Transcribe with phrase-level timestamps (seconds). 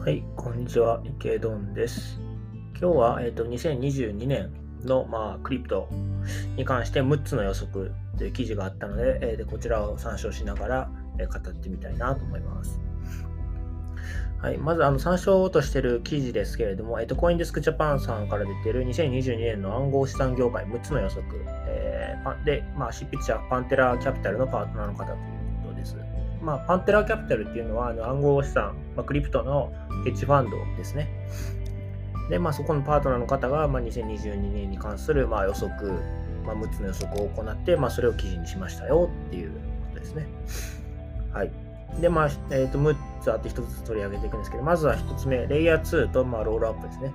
[0.00, 2.20] はい、こんにちは、池ドンです。
[2.80, 4.52] 今日は、えーと、2022年
[4.82, 5.88] の、まあ、クリプト
[6.56, 12.80] に関して6つの予測という記事があったので、えー、でこちらを参照しながら、えー、語ってみたいなと思います。
[14.38, 21.24] はい、まずあの参照としている記事ですけれども、えっと、コインデスクジャパンさんから出ている2022年の暗号資産業界6つの予測、
[21.68, 25.39] えー、で、まあ、執筆者パンテラキャピタルのパートナーの方という。
[26.40, 29.72] まあ、パンテラキャピタルっていうのはあの暗号資産、まあ、クリプトの
[30.04, 31.08] ヘッジファンドですね。
[32.30, 35.92] で、まあ、そこのパートナーの方が、まあ、2022年に関する、まあ、予測、
[36.46, 39.58] まあ、6つの予測を行って、まあ、それを記事にしましたよっていうこ
[39.94, 40.26] とですね。
[41.32, 41.50] はい。
[42.00, 47.12] で、まあ、えー、と6つあって1つずつ取り上げていくんですけど、まずは1つ目、レイヤー2と、まあ、ロールアップですね。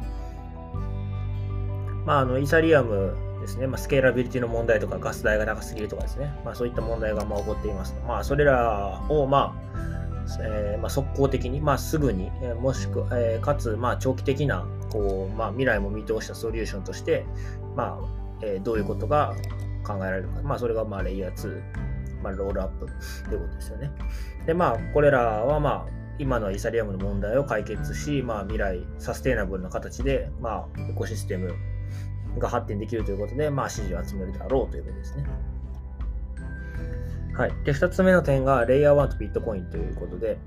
[2.06, 7.96] まあ、あのイーサリアムですね、まあ、スケーラビリティの問題とか、ガス代が高すぎるとかですね、まあ、そういった問題がまあ起こっています。
[8.08, 9.76] まあ、それらを、まあ、
[10.42, 17.26] えー、まあ、速攻的に、まあ、すぐに、えー、もしくは、えー、かつ、まあ、長期的な、こう、まあ、未来も見通したソリューションとして、
[17.76, 18.08] まあ、
[18.42, 19.36] えー、どういうことが
[19.86, 20.42] 考えられるか。
[20.42, 22.88] まあ、それが、まあ、レイヤー2、まあ、ロールアップ
[23.30, 23.92] ということですよね。
[24.46, 31.54] で、まあ、これらは、まあ、今のイサリアムの問題を解決し、まあ、未来、サステイナブルな形で、まあ、エコシステム
[32.40, 35.26] が発展できるということで、まあ、支持を集めるだろうということですね。
[37.34, 37.54] はい。
[37.66, 40.38] で、2つ目の点が、レイヤー1とビットコインということで、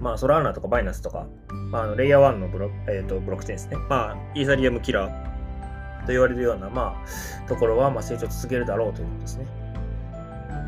[0.00, 1.26] まあ、ソラーナとかバイナスとか、
[1.70, 3.76] まあ、のレイヤー1のブロ,、えーと、ブロックチェーンですね。
[3.88, 7.04] まあ、イーサリアムキラーと言われるような、ま
[7.44, 9.46] あ、ところは、まあ、成長続けるだろうということですね。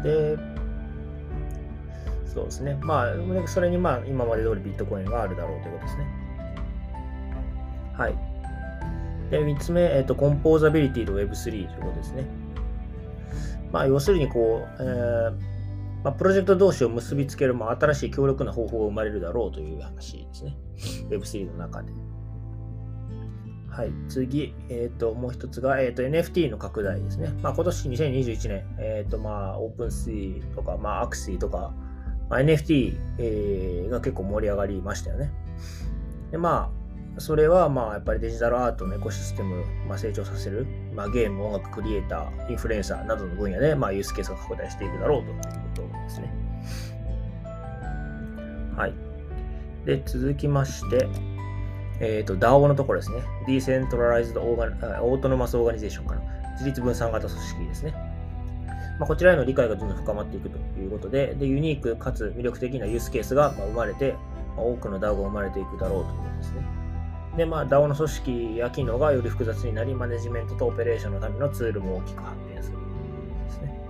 [0.04, 0.36] で、
[2.26, 2.78] そうですね。
[2.80, 6.06] まあ、それにまあ、今まで通りビットコインがあるだろうということですね。
[7.94, 8.31] はい。
[9.32, 12.26] で、3つ目、えっ、ー、と、コンポーザビリティと Web3 ということですね。
[13.72, 15.30] まあ、要するに、こう、えー、
[16.04, 20.58] まあ、プロジェクト同士を結びつける、まあ、新しい強力な方法が生まれるだろうという話ですね。
[21.08, 21.90] Web3 の中で。
[23.70, 27.32] はい、次、えっ、ー、と、もう一つが、えっ、ー、と、NFT の拡大ですね。
[27.40, 31.72] まあ、今年2021年、えっ、ー、と、まあ、オープンシーとか、まあ、アクシーとか、
[32.28, 35.32] まあ、NFT、えー、が結構盛り上がりましたよね。
[36.30, 36.81] で、まあ、
[37.18, 45.42] それは、まあ、やっぱりデジタルアートのエコシステム、まあ、成長させる、まあ、ゲーム、音楽クリエイター、インフルエンサーなどの分野で、まあ、ユースケースが拡大していくだろうというこ
[45.74, 46.32] とですね。
[48.76, 48.94] はい。
[49.84, 51.08] で、続きまして、
[52.00, 53.22] えっ、ー、と、DAO のところですね。
[53.46, 56.22] Decentralized Autonomous Organization かな。
[56.54, 57.92] 自立分散型組織ですね。
[58.98, 64.14] まあ、こちらへの理解がどんどん深まっていくということで、でユニークかつ魅力的なユースケースが生まれて、
[64.56, 66.81] 多くの DAO が生まれていくだろうということですね。
[67.36, 72.76] で、まあ、DAO の組織や機能がより複雑になり、マネジメントとオペレーションのためのツールも大きく発展する
[73.46, 73.80] ですね。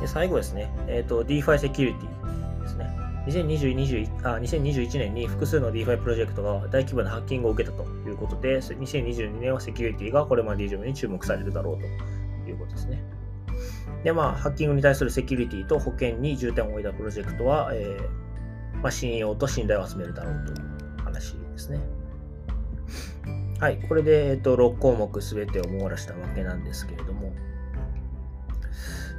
[0.00, 2.90] で最後ですね、え、ー、と、DeFi セキュリティですね。
[3.26, 11.78] 2020あ2021年に複数の DeFi プロジェクトが大規模なハッキングを受けたということで、2022年はセキュリティがこれまで以上に注目されるだろう
[12.44, 13.02] ということですね。
[14.04, 21.80] で、まあ、ハッキングに対するセキュリティと保険に重点を置いたプロジェクトは、えー、まあ、信用と信頼を集めるだろうという話ですね。
[23.60, 27.32] はい、これで、えーと、6項目すべてを網羅したわけなんですけれども、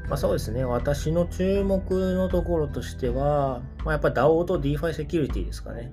[0.07, 5.91] まあ、そうですね、私の注目のところとしては、まあ、やっぱ DAO と DeFi セキュリティですかね。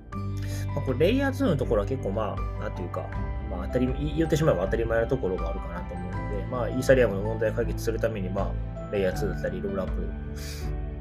[0.75, 3.07] まあ、これ、レイヤー2のところは結構、まあ、なんていうか、
[3.49, 10.09] まあ、当たり言ってしまえば当たり前のところがあるかなと思うので、まあ、イーサリアムの問題を解決するために、まあ、レイヤー2だったり、ロールアップ、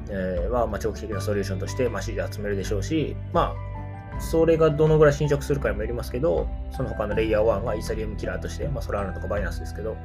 [0.09, 3.72] えー、は、まあ、長期的なソリューションとして、まあ、支持を集めるでしょうし、まあ、
[4.19, 9.97] それがどのぐらい進捗するかにもよりますけど、その他のレイヤー1がイーサリアムキラーとして、まあ、ソラーナとかバイナンスですけど、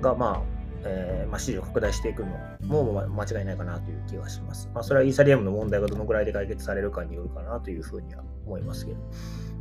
[0.00, 2.28] が、まあ、えーまあ、支持を拡大していくの
[2.62, 4.70] も間違いないかなという気がします。
[4.74, 8.98] まあ、それはイーサリアムの問題がどのぐらいで解決されるかによるかなというふうには思いますけど。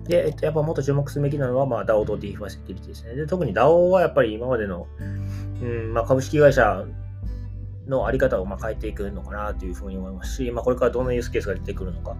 [0.06, 3.16] で、えっと、やっぱもっと注目すべきなのは、まあ、DAO と DeFi セキュリティですね。
[3.16, 4.88] で、特に DAO はやっぱり今までの、
[5.62, 6.86] うんまあ、株式会社
[7.88, 12.16] のあり方をまあ変えていくのかなというふうに思いますし、まあ、これからどんなユースケースが出てくるのか、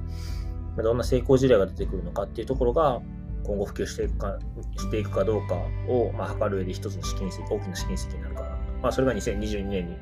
[0.84, 3.02] どんな成功事例が出てくるのかっていうところが、
[3.44, 4.38] 今後普及していくか
[4.78, 5.56] していくかどうか
[5.88, 8.50] を、まあ、測る上で一つの試金石、大きな試金石になるかな
[8.81, 9.98] まあ、それが2022年に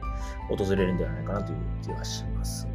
[0.50, 2.68] 訪れるんではないかなという気がします。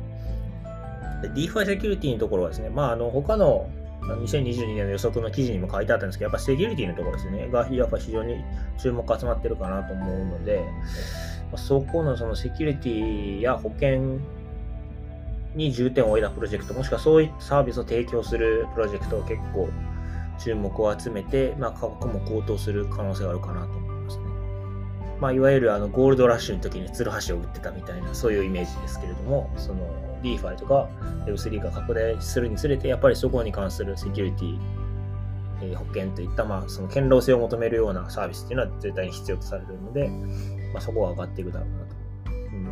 [1.34, 3.70] DeFi セキュリティのところはですね、まあ、あの他の
[4.02, 8.42] 2022年の予測の記事にも書いてあったんですけど、やっぱセキュリティのところですね、がやっぱ非常に
[8.78, 10.64] 注目が集まってるかなと思うので、
[11.56, 14.18] そこのそのセキュリティや保険
[15.54, 19.68] に重点を置いたプロジェクト、もしくはそういったサービスを提供するプロジェクトを結構
[20.38, 24.24] 注目を集めて、まあ、価格も高騰する可能性があるかなと思いますね。
[25.20, 29.86] まあ、いわゆるあのゴールドラッシュの時にツルハシを打ってたみたいな、そういうイメージですけれども、その
[30.22, 30.88] DeFi とか
[31.26, 34.58] Web3 が拡大するにつれて、やっぱりそこに関するセキュリティ、
[35.62, 40.08] えー、保険といった、まあ、その堅牢性を求めるようなサービスっていうのは絶対に必要とされるので、
[40.72, 41.81] まあ、そこは上がっていくだろうな。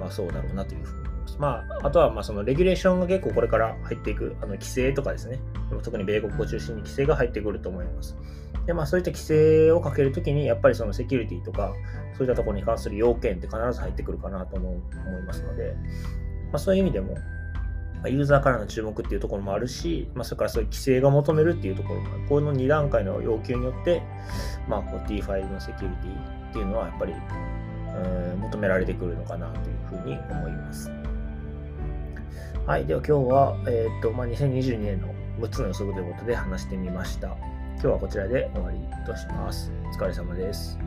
[0.01, 1.37] まあ、そうだろうなというふうに思います。
[1.39, 1.49] ま
[1.83, 5.39] あ、あとは、まあ、そのレギュレーションが結構これから入っていく、あの規制とかですね、
[5.83, 8.17] 特に米国を中心に規制が入ってくると思います。
[8.67, 11.75] で、まあ、そういった規制をかけるときに、やっぱりそのセキュリティとか、
[12.17, 14.79] そういったところに関する要件って必ず入ってくるかなと思い
[15.27, 15.75] ますので、
[16.53, 17.17] まあ、そういう意味でも、
[18.03, 22.27] まユーザーからの注目っていうところもあるし、まあ、それからそういう規制が求めるっていうところもある。
[22.29, 24.03] この2段階の要求によって、
[24.69, 27.15] まあ、DeFi のセキュリティっていうのはやっぱり、
[28.41, 30.91] 求められてくるのかなというふうに思います。
[32.67, 32.87] はい。
[32.87, 35.09] では今日は、えっ、ー、と、まあ、2022年の
[35.41, 37.29] 6つの予測ということで話してみました。
[37.29, 39.73] 今日はこちらで終わりとします。
[39.93, 40.79] お疲れ様です。